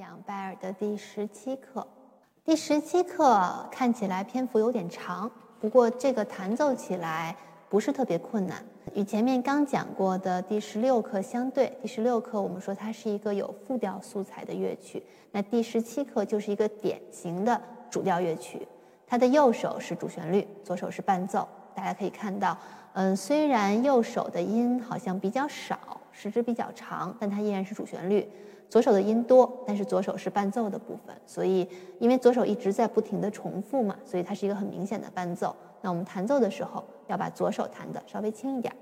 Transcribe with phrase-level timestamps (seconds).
[0.00, 1.86] 讲拜耳的第十七课。
[2.42, 5.30] 第十七课看起来篇幅有点长，
[5.60, 7.36] 不过这个弹奏起来
[7.68, 11.70] 不是特别困难，与前面刚讲过的第十六课相对。
[11.82, 15.02] 第十六课我们说它是一个有复调素材的乐曲，
[15.32, 17.60] 那第十七课就是一个典型的
[17.90, 18.66] 主调乐曲。
[19.06, 21.46] 它的右手是主旋律，左手是伴奏。
[21.74, 22.56] 大家可以看到，
[22.94, 25.78] 嗯，虽然右手的音好像比较少，
[26.10, 28.26] 时值比较长，但它依然是主旋律。
[28.70, 31.68] 左手的音多，但是左手是伴奏的部分，所以
[31.98, 35.54] 因为左手一直在不停的重复嘛，所以它是一个很明显的伴奏。
[35.82, 38.72] 那我们弹奏的时候要把左手弹的稍微轻一点。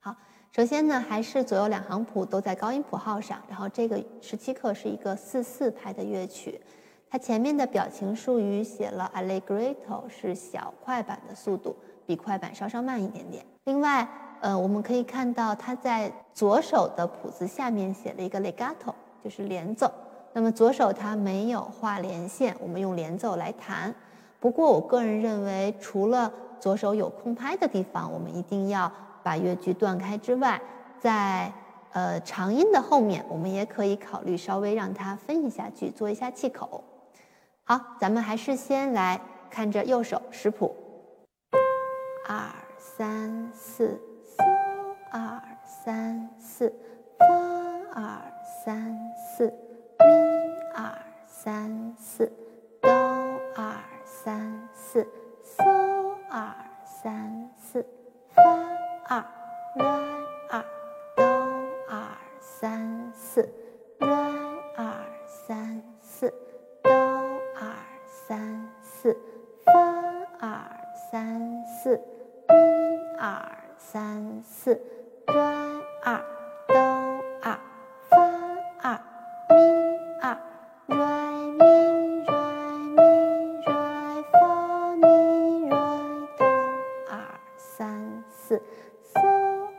[0.00, 0.14] 好，
[0.52, 6.60] 首先呢还是左右两行谱都在高音谱号上，然后这个十七课是一个四四拍的乐曲，
[7.08, 13.42] 它前面的表情术语写了 allegretto 是小快板的速度，比快板稍稍慢一点点。
[13.64, 14.06] 另外，
[14.40, 18.92] 呃，我们可以看到它在左手的谱子下面写了一个 legato。
[19.22, 19.92] 就是连奏，
[20.32, 23.94] 那么左手它没有画连线，我们用连奏来弹。
[24.38, 28.90] 不过我个人认为，除了左手有空拍的地方，我们一定要
[29.22, 30.58] 把乐句断开之外，
[30.98, 31.52] 在
[31.92, 36.82] 呃长音的后面，我们也可以考虑稍微让它分一下句，做一下气口。
[37.64, 40.74] 好，咱们还是先来看着右手识谱，
[42.26, 44.00] 二三四，
[45.12, 45.42] 二
[45.84, 46.72] 三四，
[47.18, 47.26] 发
[48.00, 48.30] 二。
[48.62, 49.09] 三
[49.40, 49.46] 四。
[49.98, 50.04] 咪
[50.74, 50.92] 二
[51.26, 52.30] 三四。
[52.82, 52.90] 哆
[53.56, 53.74] 二
[54.04, 55.02] 三四。
[55.42, 55.64] 嗦
[56.28, 57.86] 二三四。
[58.34, 58.42] 发
[59.08, 59.24] 二
[59.76, 59.86] 来
[60.50, 60.64] 二。
[61.16, 61.24] 哆
[61.88, 63.48] 二三四。
[64.00, 64.08] 来
[64.76, 66.30] 二三四。
[66.82, 67.72] 哆二
[68.06, 69.16] 三四。
[69.64, 69.72] 发
[70.38, 70.70] 二
[71.10, 71.98] 三四。
[72.46, 74.78] 咪二三四。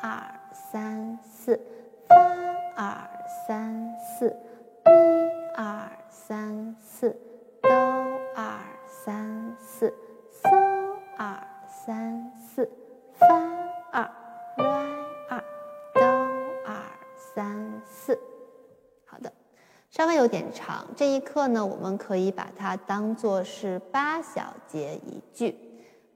[0.00, 1.60] 二三四，
[2.08, 2.16] 发
[2.76, 3.08] 二
[3.46, 4.36] 三四，
[4.84, 4.92] 咪
[5.56, 7.16] 二三四，
[7.62, 7.70] 哆
[8.34, 9.92] 二三四，
[10.42, 10.50] 嗦
[11.16, 12.70] 二三四，
[13.18, 13.26] 发
[13.92, 14.10] 二
[14.56, 14.64] 来
[15.28, 15.44] 二，
[15.94, 16.02] 哆
[16.66, 16.74] 二
[17.34, 18.18] 三四。
[19.06, 19.32] 好的，
[19.90, 25.56] 稍微有点长，这一课呢，我们可以把它当做是八小节一句。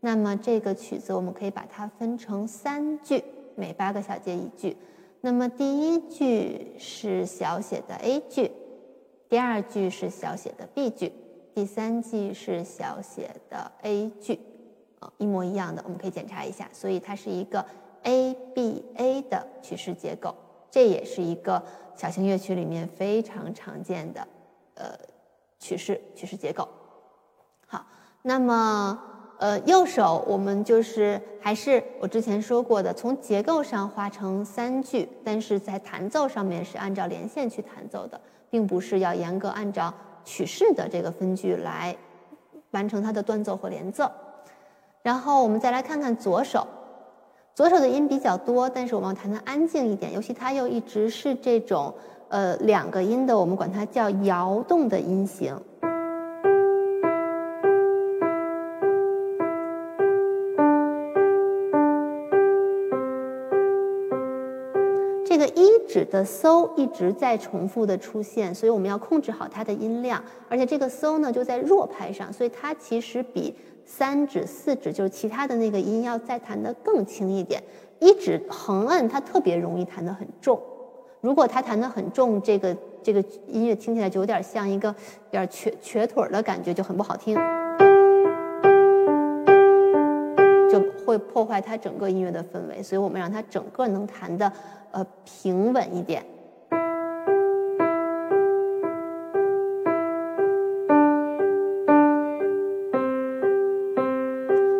[0.00, 3.24] 那么这个曲子，我们可以把它分成三句。
[3.58, 4.76] 每八个小节一句。
[5.20, 8.50] 那么第一句是小写的 A 句，
[9.28, 11.12] 第二句是小写的 B 句，
[11.54, 14.38] 第三句是小写的 A 句，
[15.00, 16.68] 啊，一模一样的，我们可以检查一下。
[16.72, 17.66] 所以它是一个
[18.04, 20.34] A B A 的曲式结构，
[20.70, 21.62] 这也是一个。
[21.96, 24.28] 小型乐曲里面非常常见的，
[24.74, 24.96] 呃，
[25.58, 26.68] 曲式曲式结构。
[27.66, 27.84] 好，
[28.22, 29.07] 那么
[29.38, 39.94] 呃，右手我们就是还是我之前说过的，从结构上划成三句，但是在弹奏上面是按照连线去弹奏的，并不是要严格按照
[40.24, 41.96] 曲式的这个分句来
[42.72, 44.10] 完成它的断奏或连奏。
[45.02, 46.66] 然后我们再来看看左手。
[47.54, 51.92] 左手的音比较多，但是我们要弹的安静一点，尤其它又一直是这种
[52.28, 55.56] 呃两个音的，我们管它叫摇动的音型。
[65.38, 73.54] 这个一指的搜一直在重复的出现，所以我们要控制好它的音量，而且这个搜呢就在弱拍上，所以它其实比。
[73.90, 77.62] 三指、四指就是其他的那个音要再弹得更轻一点。
[78.00, 80.60] 一指横摁它特别容易弹得很重，
[81.22, 84.88] 如果它弹得很重，这个这个音乐听起来就有点像一个
[85.30, 87.34] 有点瘸瘸腿的感觉，就很不好听，
[91.08, 92.82] 会破坏它整个音乐的氛围。
[92.82, 94.52] 所以我们让它整个能弹的
[94.90, 96.22] 呃平稳一点。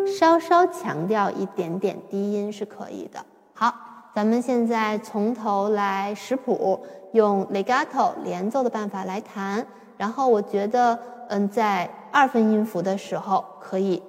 [0.05, 3.19] 稍稍强调一点点低音是可以的。
[3.53, 3.73] 好，
[4.13, 6.79] 咱们现在从头来识谱，
[7.13, 9.65] 用 legato 连奏的办法来弹。
[9.97, 10.97] 然后我觉得，
[11.29, 14.01] 嗯，在二分音符的时候，可以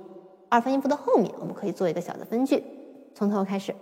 [0.50, 2.62] 二分音符的后面，我们可以做一个小的分句，
[3.14, 3.72] 从头开始。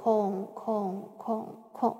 [0.00, 1.96] 空空空空。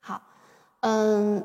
[0.00, 0.22] 好，
[0.80, 1.44] 嗯，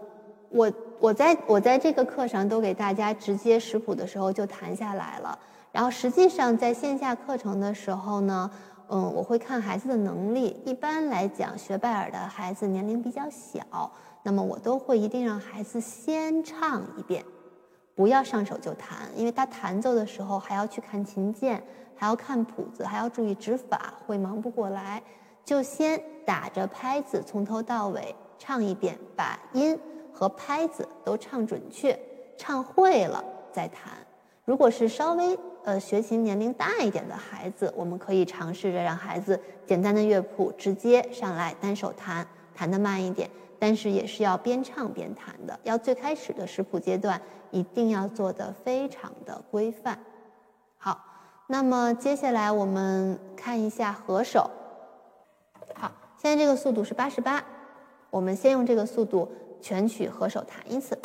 [0.50, 5.38] 我我在我在这个课上都给大家直接识谱的时候就弹下来了。
[5.72, 8.52] 然后实际上在线下课程的时候呢，
[8.90, 10.62] 嗯，我会看孩子的能力。
[10.66, 13.92] 一般来讲，学拜耳的孩子年龄比较小，
[14.24, 17.24] 那么我都会一定让孩子先唱一遍，
[17.96, 21.64] 不要上手就弹，因为他弹奏的时候还要去看琴键，
[21.96, 25.02] 还要看谱子，还要注意指法，会忙不过来。
[25.44, 28.16] 就先打着拍子从头到尾。
[28.44, 29.80] 唱一遍，把音
[30.12, 31.96] 和拍子都唱准确，
[32.36, 33.94] 唱会了再弹。
[34.46, 43.30] 如果是稍微呃学琴年龄大一点的孩子，我们可以尝试着让孩子简单的乐谱直接上来单手弹，弹得慢一点，
[43.60, 45.60] 但是也是要边唱边弹的。
[45.64, 47.22] 要最开始的识谱阶段
[47.52, 49.98] 一定要做得非常的规范。
[50.78, 51.00] 好，
[51.48, 54.50] 那么接下来我们看一下合手。
[55.76, 57.44] 好，现在这个速度是八十八。
[58.10, 59.32] 我们先用这个速度
[59.62, 60.98] 全曲合手弹一次。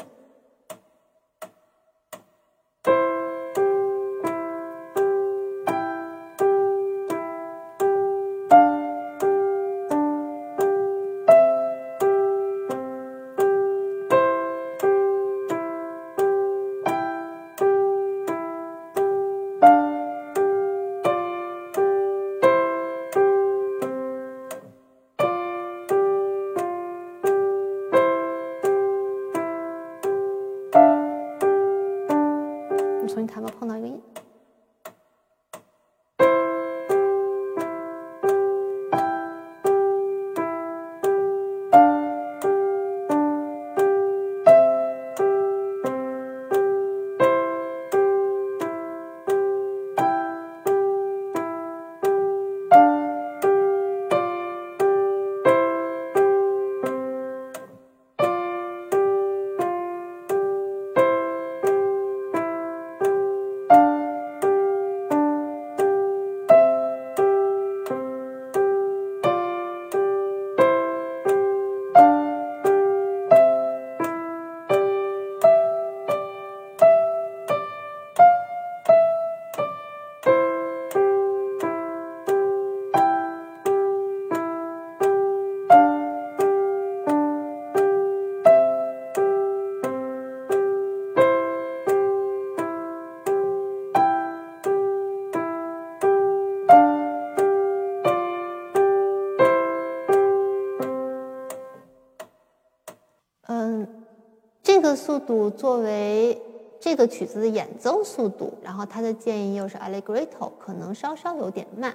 [33.16, 33.88] 从你谈判碰到一个
[104.86, 106.40] 的速度作为
[106.78, 111.92] 这个曲子的演奏速度，然后他的建议又是 allegretto，可能稍稍有点慢。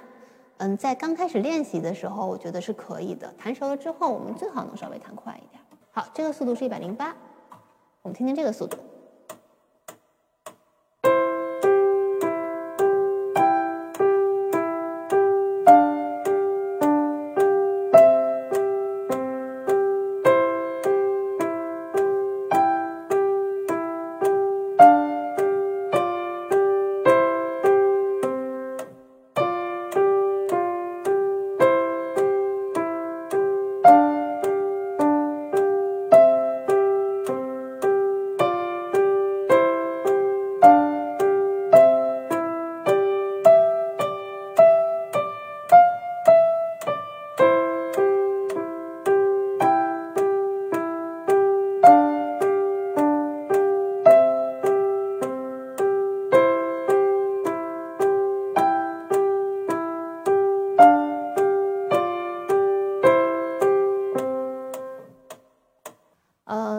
[0.58, 3.32] 嗯，在刚开始练习的时候，我觉得是可以的。
[3.38, 5.62] 弹熟了之后，我们最好能稍微弹快一点。
[5.90, 7.16] 好，这个速度是一百零八，
[8.02, 8.76] 我们听听这个速度。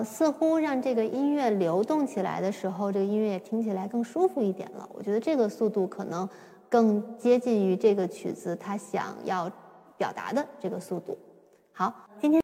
[0.04, 4.90] 似乎让这个音乐流动起来的时候，这个音乐也听起来更舒服一点了。
[4.94, 6.28] 我觉得这个速度可能
[6.70, 9.52] 更接近于这个曲子它想要
[9.98, 11.18] 表达的这个速度。
[11.72, 12.42] 好，今天。